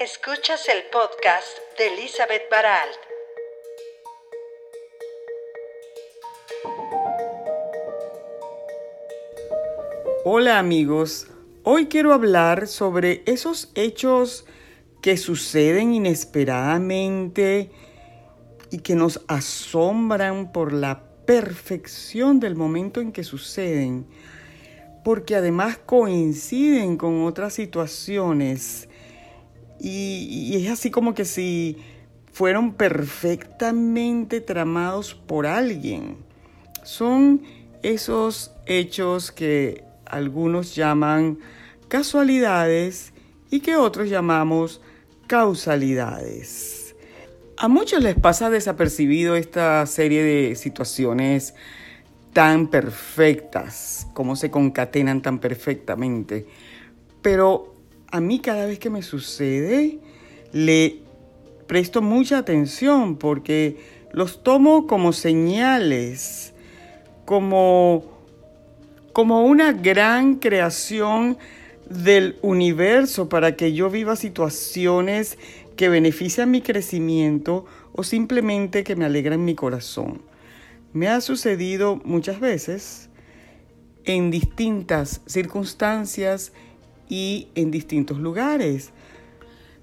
[0.00, 2.94] Escuchas el podcast de Elizabeth Baralt.
[10.24, 11.26] Hola amigos,
[11.64, 14.46] hoy quiero hablar sobre esos hechos
[15.02, 17.72] que suceden inesperadamente
[18.70, 24.06] y que nos asombran por la perfección del momento en que suceden,
[25.02, 28.87] porque además coinciden con otras situaciones
[29.80, 31.76] y, es así como que si
[32.32, 36.16] fueron perfectamente tramados por alguien.
[36.84, 37.42] Son
[37.82, 41.38] esos hechos que algunos llaman
[41.88, 43.12] casualidades
[43.50, 44.80] y que otros llamamos
[45.26, 46.94] causalidades.
[47.56, 51.54] A muchos les pasa desapercibido esta serie de situaciones
[52.32, 56.46] tan perfectas, como se concatenan tan perfectamente,
[57.20, 57.77] pero
[58.10, 59.98] a mí cada vez que me sucede,
[60.52, 60.98] le
[61.66, 63.76] presto mucha atención porque
[64.12, 66.54] los tomo como señales,
[67.24, 68.04] como,
[69.12, 71.38] como una gran creación
[71.90, 75.38] del universo para que yo viva situaciones
[75.76, 80.22] que benefician mi crecimiento o simplemente que me alegran mi corazón.
[80.92, 83.08] Me ha sucedido muchas veces
[84.04, 86.52] en distintas circunstancias
[87.08, 88.92] y en distintos lugares.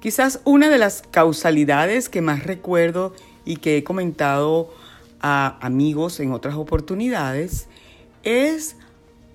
[0.00, 4.72] Quizás una de las causalidades que más recuerdo y que he comentado
[5.20, 7.68] a amigos en otras oportunidades
[8.22, 8.76] es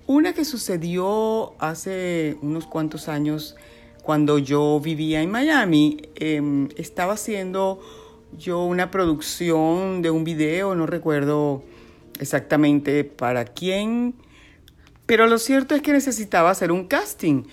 [0.06, 3.56] una que sucedió hace unos cuantos años
[4.02, 6.02] cuando yo vivía en Miami.
[6.14, 7.80] Em, estaba haciendo
[8.36, 11.64] yo una producción de un video, no recuerdo
[12.20, 14.14] exactamente para quién,
[15.06, 17.44] pero lo cierto es que necesitaba hacer un casting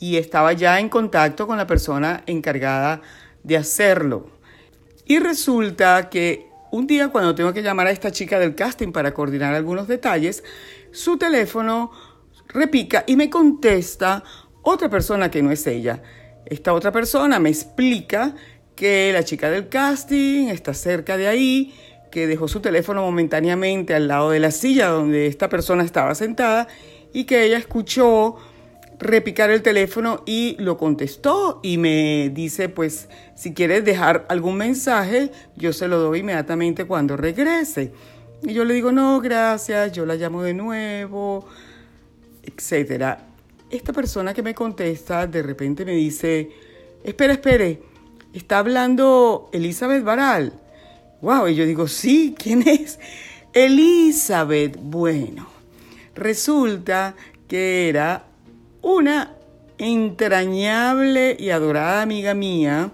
[0.00, 3.00] y estaba ya en contacto con la persona encargada
[3.42, 4.30] de hacerlo.
[5.04, 9.14] Y resulta que un día cuando tengo que llamar a esta chica del casting para
[9.14, 10.44] coordinar algunos detalles,
[10.90, 11.90] su teléfono
[12.48, 14.22] repica y me contesta
[14.62, 16.02] otra persona que no es ella.
[16.44, 18.34] Esta otra persona me explica
[18.74, 21.74] que la chica del casting está cerca de ahí,
[22.10, 26.68] que dejó su teléfono momentáneamente al lado de la silla donde esta persona estaba sentada
[27.12, 28.36] y que ella escuchó
[28.98, 35.30] repicar el teléfono y lo contestó y me dice, pues si quieres dejar algún mensaje,
[35.56, 37.92] yo se lo doy inmediatamente cuando regrese.
[38.42, 41.46] Y yo le digo, no, gracias, yo la llamo de nuevo,
[42.42, 43.26] etcétera.
[43.70, 46.50] Esta persona que me contesta de repente me dice,
[47.04, 47.82] espera, espere,
[48.32, 50.52] está hablando Elizabeth Baral.
[51.20, 52.98] Wow, y yo digo, sí, ¿quién es?
[53.52, 54.76] Elizabeth.
[54.80, 55.48] Bueno,
[56.14, 57.14] resulta
[57.48, 58.27] que era
[58.82, 59.34] una
[59.78, 62.90] entrañable y adorada amiga mía,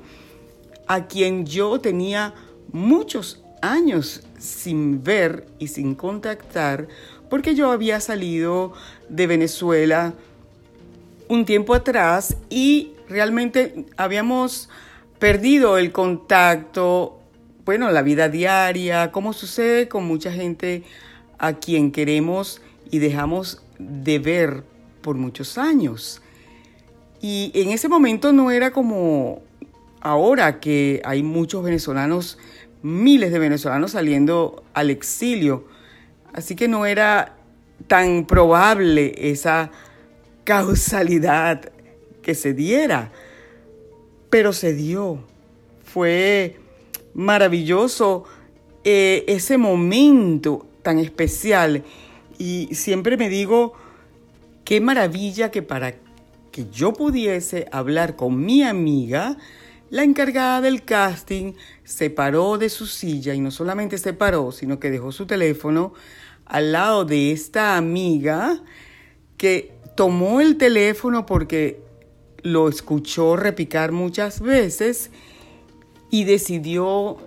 [0.86, 2.34] a quien yo tenía
[2.72, 6.88] muchos años sin ver y sin contactar,
[7.30, 8.74] porque yo había salido
[9.08, 10.12] de Venezuela
[11.28, 14.68] un tiempo atrás y realmente habíamos
[15.18, 17.18] perdido el contacto,
[17.64, 20.82] bueno, la vida diaria, como sucede con mucha gente
[21.38, 24.73] a quien queremos y dejamos de ver
[25.04, 26.20] por muchos años.
[27.20, 29.42] Y en ese momento no era como
[30.00, 32.38] ahora que hay muchos venezolanos,
[32.82, 35.66] miles de venezolanos saliendo al exilio.
[36.32, 37.36] Así que no era
[37.86, 39.70] tan probable esa
[40.42, 41.70] causalidad
[42.22, 43.12] que se diera.
[44.30, 45.18] Pero se dio.
[45.84, 46.56] Fue
[47.12, 48.24] maravilloso
[48.84, 51.84] eh, ese momento tan especial.
[52.38, 53.74] Y siempre me digo,
[54.64, 55.94] Qué maravilla que para
[56.50, 59.36] que yo pudiese hablar con mi amiga,
[59.90, 61.52] la encargada del casting
[61.84, 65.92] se paró de su silla y no solamente se paró, sino que dejó su teléfono
[66.46, 68.62] al lado de esta amiga
[69.36, 71.82] que tomó el teléfono porque
[72.42, 75.10] lo escuchó repicar muchas veces
[76.10, 77.18] y decidió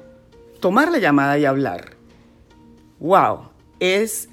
[0.60, 1.96] tomar la llamada y hablar.
[3.00, 3.50] ¡Wow!
[3.80, 4.30] Es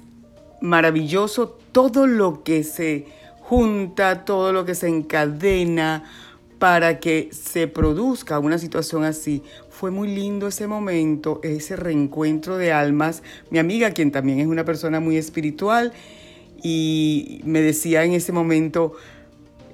[0.65, 3.05] maravilloso todo lo que se
[3.41, 6.03] junta, todo lo que se encadena
[6.59, 9.43] para que se produzca una situación así.
[9.69, 13.23] Fue muy lindo ese momento, ese reencuentro de almas.
[13.51, 15.93] Mi amiga, quien también es una persona muy espiritual,
[16.63, 18.93] y me decía en ese momento,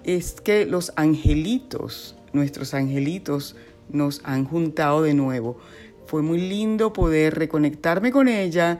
[0.03, 3.55] es que los angelitos, nuestros angelitos,
[3.89, 5.57] nos han juntado de nuevo.
[6.07, 8.79] Fue muy lindo poder reconectarme con ella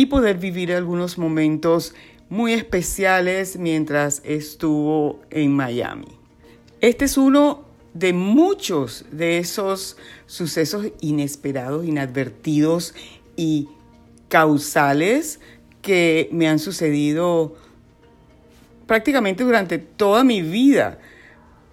[0.00, 1.94] y poder vivir algunos momentos
[2.30, 6.06] muy especiales mientras estuvo en Miami.
[6.80, 12.94] Este es uno de muchos de esos sucesos inesperados, inadvertidos
[13.36, 13.68] y
[14.30, 15.38] causales
[15.82, 17.56] que me han sucedido
[18.86, 20.98] prácticamente durante toda mi vida,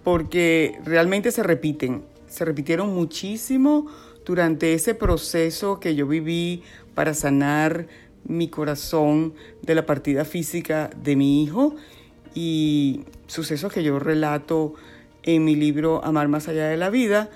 [0.04, 3.88] porque realmente se repiten, se repitieron muchísimo
[4.26, 6.64] durante ese proceso que yo viví
[6.94, 7.88] para sanar
[8.28, 11.76] mi corazón de la partida física de mi hijo
[12.36, 14.76] y sucesos que yo relato
[15.24, 17.30] en mi libro Amar más allá de la vida.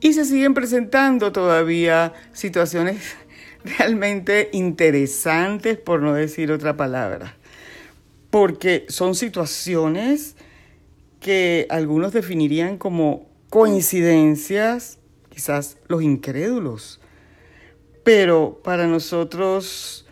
[0.00, 3.16] Y se siguen presentando todavía situaciones
[3.78, 7.36] realmente interesantes, por no decir otra palabra,
[8.30, 10.36] porque son situaciones
[11.20, 14.98] que algunos definirían como coincidencias,
[15.30, 17.00] quizás los incrédulos,
[18.08, 20.06] pero para nosotros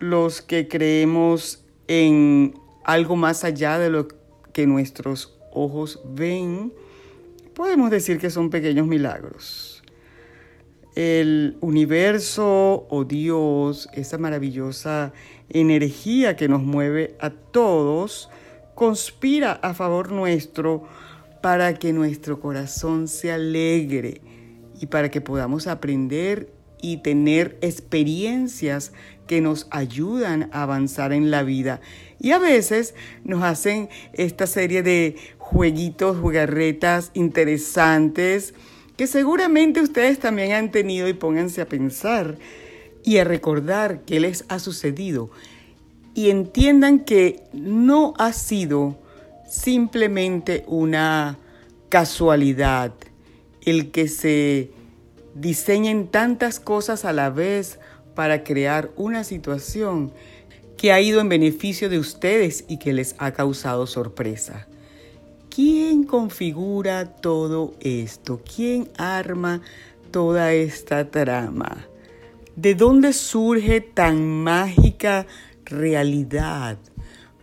[0.00, 4.08] los que creemos en algo más allá de lo
[4.52, 6.72] que nuestros ojos ven,
[7.54, 9.84] podemos decir que son pequeños milagros.
[10.96, 15.12] El universo o Dios, esa maravillosa
[15.48, 18.30] energía que nos mueve a todos,
[18.74, 20.88] conspira a favor nuestro
[21.40, 24.22] para que nuestro corazón se alegre
[24.80, 28.92] y para que podamos aprender y tener experiencias
[29.26, 31.80] que nos ayudan a avanzar en la vida.
[32.20, 32.94] Y a veces
[33.24, 38.52] nos hacen esta serie de jueguitos, jugarretas interesantes
[38.96, 42.36] que seguramente ustedes también han tenido y pónganse a pensar
[43.04, 45.30] y a recordar qué les ha sucedido
[46.14, 48.98] y entiendan que no ha sido
[49.48, 51.38] simplemente una
[51.88, 52.92] casualidad
[53.62, 54.70] el que se
[55.34, 57.78] diseñen tantas cosas a la vez
[58.14, 60.12] para crear una situación
[60.76, 64.66] que ha ido en beneficio de ustedes y que les ha causado sorpresa.
[65.54, 68.40] ¿Quién configura todo esto?
[68.42, 69.60] ¿Quién arma
[70.10, 71.86] toda esta trama?
[72.56, 75.26] ¿De dónde surge tan mágica
[75.64, 76.78] realidad?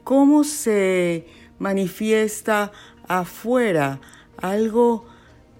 [0.03, 1.27] ¿Cómo se
[1.59, 2.71] manifiesta
[3.07, 4.01] afuera
[4.37, 5.05] algo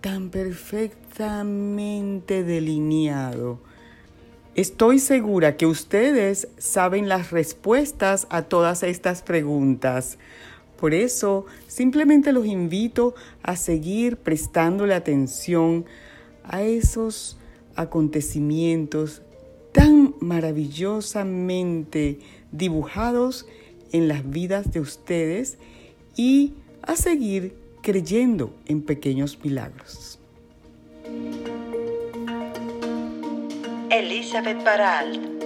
[0.02, 3.60] tan perfectamente delineado?
[4.56, 10.18] Estoy segura que ustedes saben las respuestas a todas estas preguntas.
[10.80, 15.86] Por eso, simplemente los invito a seguir prestándole atención
[16.44, 17.38] a esos
[17.76, 19.22] acontecimientos
[19.72, 22.20] tan maravillosamente
[22.52, 23.46] dibujados
[23.92, 25.58] en las vidas de ustedes
[26.16, 30.20] y a seguir creyendo en pequeños milagros.
[33.90, 35.39] Elizabeth Baralt